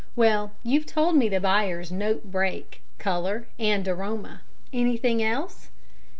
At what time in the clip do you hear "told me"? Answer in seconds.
0.87-1.29